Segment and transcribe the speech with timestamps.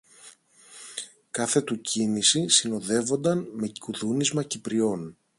[1.31, 5.17] Κάθε του κίνηση συνοδεύονταν με κουδούνισμα κυπριών.